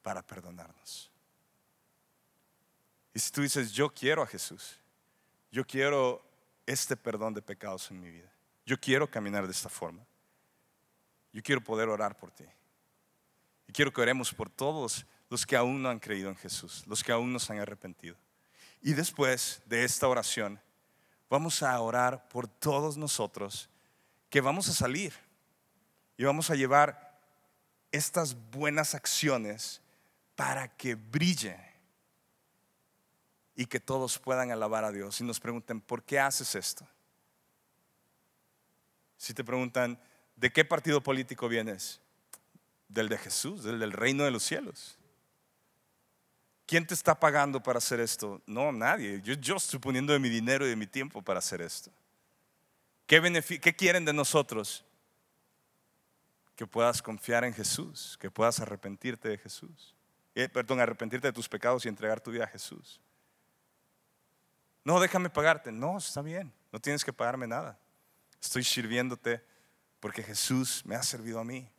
[0.00, 1.12] para perdonarnos.
[3.12, 4.80] Y si tú dices, yo quiero a Jesús,
[5.52, 6.24] yo quiero
[6.64, 8.32] este perdón de pecados en mi vida,
[8.64, 10.06] yo quiero caminar de esta forma,
[11.34, 12.46] yo quiero poder orar por ti.
[13.68, 17.02] Y quiero que oremos por todos los que aún no han creído en Jesús, los
[17.02, 18.16] que aún no se han arrepentido.
[18.82, 20.60] Y después de esta oración,
[21.28, 23.68] vamos a orar por todos nosotros
[24.30, 25.12] que vamos a salir
[26.16, 27.18] y vamos a llevar
[27.90, 29.80] estas buenas acciones
[30.34, 31.58] para que brille
[33.54, 36.86] y que todos puedan alabar a Dios y nos pregunten, ¿por qué haces esto?
[39.16, 39.98] Si te preguntan,
[40.36, 42.00] ¿de qué partido político vienes?
[42.88, 44.98] Del de Jesús, del del reino de los cielos.
[46.66, 48.42] ¿Quién te está pagando para hacer esto?
[48.44, 49.22] No, nadie.
[49.22, 51.92] Yo, estoy poniendo de mi dinero y de mi tiempo para hacer esto.
[53.06, 53.20] ¿Qué,
[53.60, 54.84] ¿Qué quieren de nosotros?
[56.56, 59.94] Que puedas confiar en Jesús, que puedas arrepentirte de Jesús.
[60.34, 63.00] Eh, perdón, arrepentirte de tus pecados y entregar tu vida a Jesús.
[64.82, 65.70] No, déjame pagarte.
[65.70, 67.78] No, está bien, no tienes que pagarme nada.
[68.42, 69.42] Estoy sirviéndote
[70.00, 71.70] porque Jesús me ha servido a mí.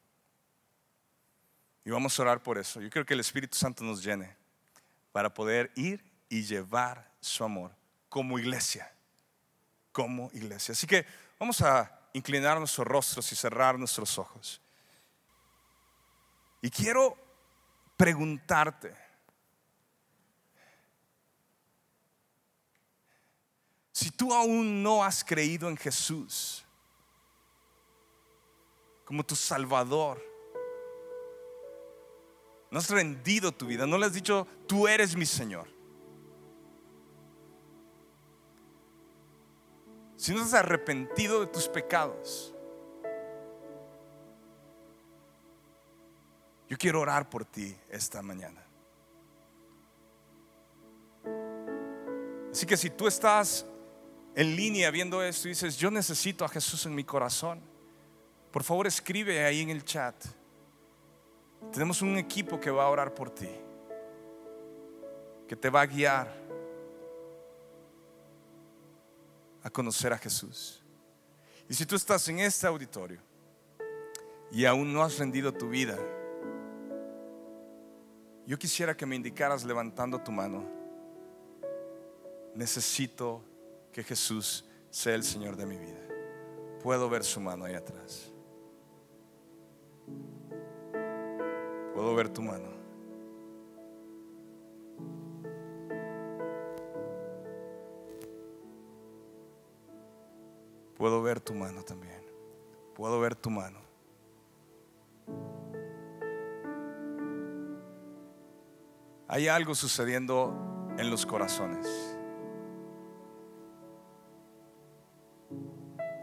[1.87, 2.81] Y vamos a orar por eso.
[2.81, 4.35] Yo quiero que el Espíritu Santo nos llene
[5.13, 7.71] para poder ir y llevar su amor
[8.09, 8.93] como iglesia.
[9.93, 10.73] Como iglesia.
[10.73, 11.05] Así que
[11.39, 14.61] vamos a inclinar nuestros rostros y cerrar nuestros ojos.
[16.61, 17.17] Y quiero
[17.95, 18.93] preguntarte,
[23.93, 26.65] si tú aún no has creído en Jesús,
[29.05, 30.36] como tu Salvador.
[32.69, 35.67] No has rendido tu vida, no le has dicho, tú eres mi Señor.
[40.17, 42.53] Si no has arrepentido de tus pecados,
[46.67, 48.63] yo quiero orar por ti esta mañana.
[52.51, 53.65] Así que si tú estás
[54.35, 57.61] en línea viendo esto y dices, yo necesito a Jesús en mi corazón,
[58.51, 60.15] por favor escribe ahí en el chat.
[61.71, 63.49] Tenemos un equipo que va a orar por ti,
[65.47, 66.33] que te va a guiar
[69.63, 70.83] a conocer a Jesús.
[71.69, 73.19] Y si tú estás en este auditorio
[74.51, 75.97] y aún no has rendido tu vida,
[78.45, 80.63] yo quisiera que me indicaras levantando tu mano.
[82.55, 83.43] Necesito
[83.91, 85.99] que Jesús sea el Señor de mi vida.
[86.81, 88.31] Puedo ver su mano ahí atrás.
[91.97, 92.69] Puedo ver tu mano.
[100.95, 102.21] Puedo ver tu mano también.
[102.93, 103.79] Puedo ver tu mano.
[109.27, 110.53] Hay algo sucediendo
[110.99, 112.15] en los corazones.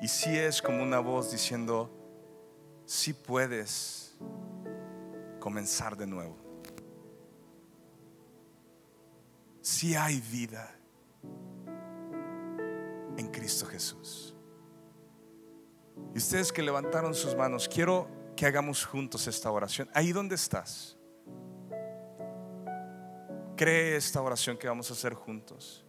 [0.00, 1.90] Y si es como una voz diciendo,
[2.84, 4.16] si puedes
[5.44, 6.38] comenzar de nuevo.
[9.60, 10.74] Si hay vida
[13.18, 14.34] en Cristo Jesús.
[16.14, 19.90] Y ustedes que levantaron sus manos, quiero que hagamos juntos esta oración.
[19.92, 20.96] Ahí donde estás.
[23.54, 25.84] Cree esta oración que vamos a hacer juntos.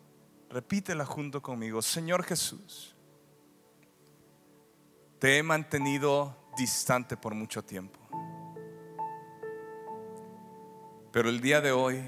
[0.50, 1.82] Repítela junto conmigo.
[1.82, 2.94] Señor Jesús,
[5.18, 8.05] te he mantenido distante por mucho tiempo.
[11.16, 12.04] Pero el día de hoy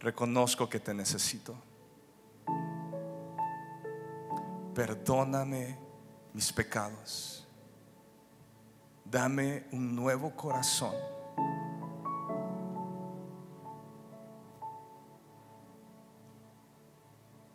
[0.00, 1.54] reconozco que te necesito.
[4.74, 5.78] Perdóname
[6.32, 7.46] mis pecados.
[9.04, 10.96] Dame un nuevo corazón.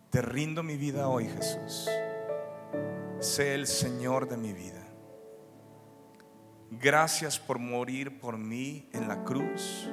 [0.09, 1.89] Te rindo mi vida hoy, Jesús.
[3.19, 4.86] Sé el Señor de mi vida.
[6.69, 9.89] Gracias por morir por mí en la cruz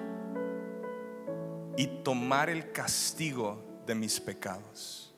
[1.77, 5.14] y tomar el castigo de mis pecados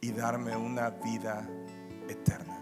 [0.00, 1.48] y darme una vida
[2.08, 2.60] eterna.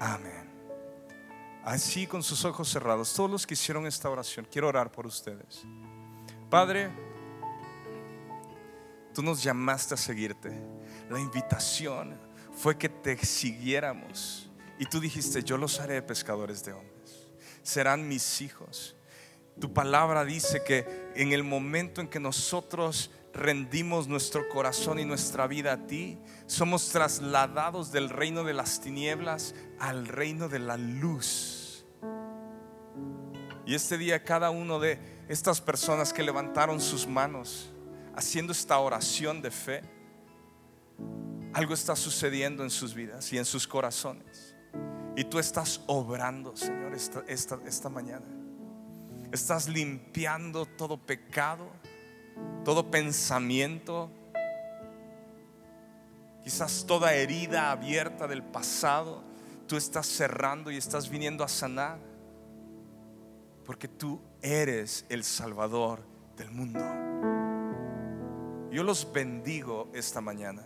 [0.00, 0.48] Amén.
[1.64, 5.64] Así con sus ojos cerrados, todos los que hicieron esta oración, quiero orar por ustedes.
[6.48, 6.90] Padre,
[9.12, 10.50] tú nos llamaste a seguirte.
[11.10, 12.27] La invitación
[12.58, 14.50] fue que te siguiéramos.
[14.78, 17.28] Y tú dijiste, yo los haré pescadores de hombres.
[17.62, 18.96] Serán mis hijos.
[19.60, 25.46] Tu palabra dice que en el momento en que nosotros rendimos nuestro corazón y nuestra
[25.46, 31.84] vida a ti, somos trasladados del reino de las tinieblas al reino de la luz.
[33.66, 34.98] Y este día cada uno de
[35.28, 37.70] estas personas que levantaron sus manos
[38.16, 39.82] haciendo esta oración de fe,
[41.58, 44.54] algo está sucediendo en sus vidas y en sus corazones.
[45.16, 48.26] Y tú estás obrando, Señor, esta, mañana.
[49.32, 51.68] Estás limpiando todo pecado,
[52.64, 54.08] todo pensamiento,
[56.44, 59.24] quizás toda herida abierta del pasado.
[59.66, 61.98] Tú estás cerrando y estás viniendo a sanar.
[63.66, 66.06] Porque tú eres el Salvador
[66.36, 66.84] del mundo.
[68.70, 70.62] Yo los bendigo esta mañana.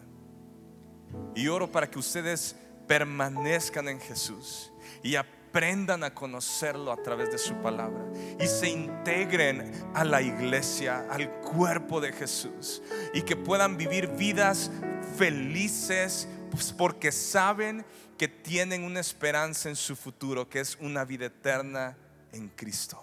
[1.35, 2.57] Y oro para que ustedes
[2.87, 8.05] permanezcan en Jesús y aprendan a conocerlo a través de su palabra
[8.41, 12.83] y se integren a la iglesia, al cuerpo de Jesús
[13.15, 14.71] y que puedan vivir vidas
[15.17, 17.85] felices pues, porque saben
[18.19, 21.97] que tienen una esperanza en su futuro, que es una vida eterna
[22.33, 23.01] en Cristo.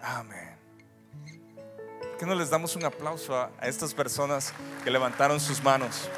[0.00, 0.58] Amén.
[2.22, 4.54] ¿Por qué no les damos un aplauso a, a estas personas
[4.84, 6.08] que levantaron sus manos?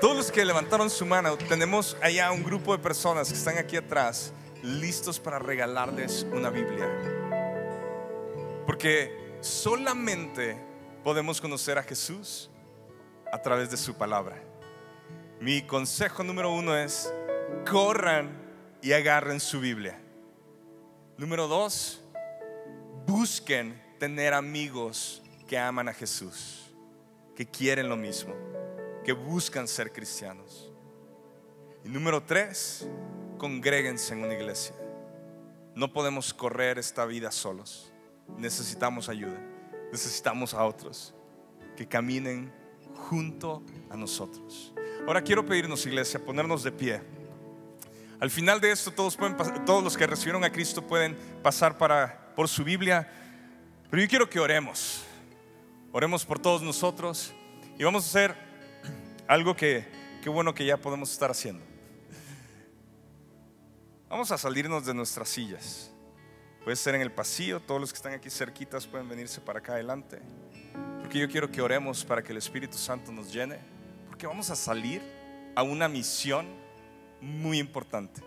[0.00, 3.76] Todos los que levantaron su mano, tenemos allá un grupo de personas que están aquí
[3.76, 6.88] atrás, listos para regalarles una Biblia.
[8.66, 10.56] Porque solamente
[11.02, 12.50] podemos conocer a Jesús
[13.32, 14.40] a través de su palabra.
[15.40, 17.12] Mi consejo número uno es,
[17.68, 18.30] corran
[18.80, 20.03] y agarren su Biblia.
[21.16, 22.00] Número dos,
[23.06, 26.74] busquen tener amigos que aman a Jesús,
[27.36, 28.34] que quieren lo mismo,
[29.04, 30.72] que buscan ser cristianos.
[31.84, 32.88] Y número tres,
[33.38, 34.74] congréguense en una iglesia.
[35.76, 37.92] No podemos correr esta vida solos.
[38.36, 39.38] Necesitamos ayuda.
[39.92, 41.14] Necesitamos a otros
[41.76, 42.52] que caminen
[43.08, 44.72] junto a nosotros.
[45.06, 47.00] Ahora quiero pedirnos, iglesia, ponernos de pie.
[48.20, 52.32] Al final de esto, todos, pueden, todos los que recibieron a Cristo pueden pasar para,
[52.34, 53.10] por su Biblia.
[53.90, 55.04] Pero yo quiero que oremos.
[55.92, 57.32] Oremos por todos nosotros
[57.78, 58.36] y vamos a hacer
[59.26, 59.86] algo que,
[60.22, 61.64] qué bueno que ya podemos estar haciendo.
[64.08, 65.90] Vamos a salirnos de nuestras sillas.
[66.62, 69.74] Puede ser en el pasillo, todos los que están aquí cerquitas pueden venirse para acá
[69.74, 70.20] adelante.
[71.00, 73.58] Porque yo quiero que oremos para que el Espíritu Santo nos llene.
[74.08, 75.02] Porque vamos a salir
[75.54, 76.63] a una misión
[77.24, 78.22] muy importante.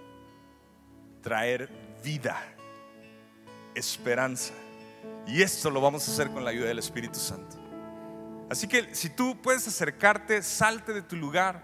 [1.22, 1.70] Traer
[2.04, 2.41] vida,
[3.76, 4.54] esperanza
[5.28, 7.58] y esto lo vamos a hacer con la ayuda del Espíritu Santo.
[8.50, 11.62] Así que si tú puedes acercarte, salte de tu lugar.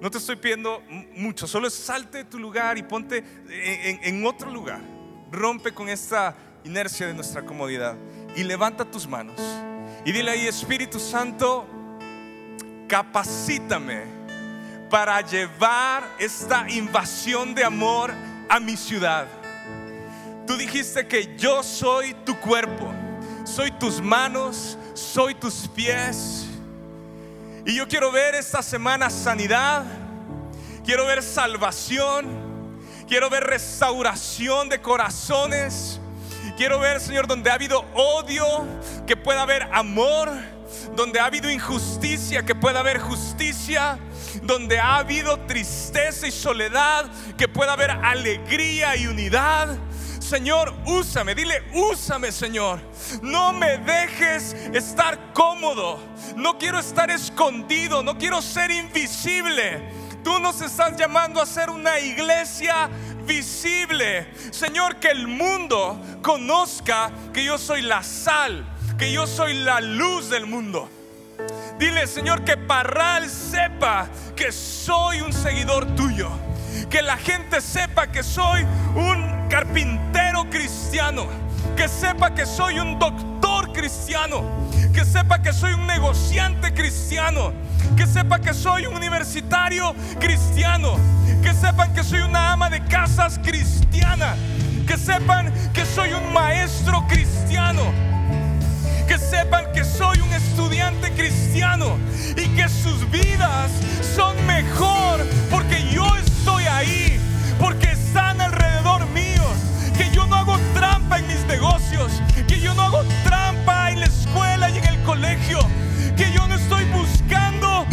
[0.00, 0.82] No te estoy pidiendo
[1.14, 4.80] mucho, solo salte de tu lugar y ponte en, otro lugar.
[5.30, 6.34] Rompe con esta
[6.64, 7.96] inercia de nuestra comodidad
[8.34, 9.40] y levanta tus manos.
[10.04, 11.66] Y dile ahí, Espíritu Santo,
[12.88, 14.17] capacítame
[14.90, 18.12] para llevar esta invasión de amor
[18.48, 19.26] a mi ciudad.
[20.46, 22.92] Tú dijiste que yo soy tu cuerpo,
[23.44, 26.46] soy tus manos, soy tus pies.
[27.66, 29.84] Y yo quiero ver esta semana sanidad,
[30.84, 32.26] quiero ver salvación,
[33.06, 36.00] quiero ver restauración de corazones.
[36.56, 38.44] Quiero ver, Señor, donde ha habido odio,
[39.06, 40.28] que pueda haber amor,
[40.96, 43.96] donde ha habido injusticia, que pueda haber justicia,
[44.42, 49.76] donde ha habido tristeza y soledad, que pueda haber alegría y unidad.
[50.20, 52.80] Señor, úsame, dile, úsame, Señor.
[53.22, 55.98] No me dejes estar cómodo.
[56.36, 59.80] No quiero estar escondido, no quiero ser invisible.
[60.22, 62.90] Tú nos estás llamando a ser una iglesia
[63.26, 64.30] visible.
[64.50, 68.66] Señor, que el mundo conozca que yo soy la sal,
[68.98, 70.90] que yo soy la luz del mundo.
[71.78, 76.28] Dile, Señor, que Parral sepa que soy un seguidor tuyo.
[76.90, 78.66] Que la gente sepa que soy
[78.96, 81.26] un carpintero cristiano,
[81.76, 84.42] que sepa que soy un doctor cristiano,
[84.92, 87.52] que sepa que soy un negociante cristiano,
[87.96, 90.96] que sepa que soy un universitario cristiano,
[91.42, 94.34] que sepan que soy una ama de casas cristiana,
[94.86, 98.17] que sepan que soy un maestro cristiano
[99.08, 101.96] que sepan que soy un estudiante cristiano
[102.36, 103.70] y que sus vidas
[104.14, 107.18] son mejor porque yo estoy ahí,
[107.58, 109.42] porque están alrededor mío,
[109.96, 114.06] que yo no hago trampa en mis negocios, que yo no hago trampa en la
[114.06, 115.58] escuela y en el colegio,
[116.14, 117.86] que yo no estoy buscando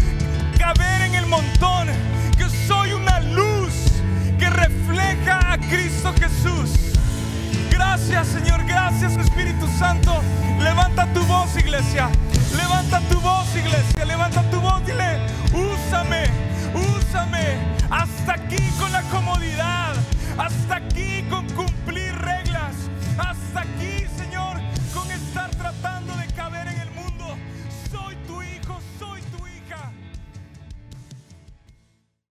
[0.59, 1.87] caber en el montón,
[2.37, 3.71] que soy una luz
[4.37, 6.94] que refleja a Cristo Jesús.
[7.75, 10.21] Gracias Señor, gracias Espíritu Santo.
[10.59, 12.09] Levanta tu voz iglesia,
[12.55, 15.19] levanta tu voz iglesia, levanta tu voz, dile,
[15.51, 16.23] úsame,
[16.73, 17.57] úsame.
[17.89, 19.93] Hasta aquí con la comodidad,
[20.37, 21.64] hasta aquí con...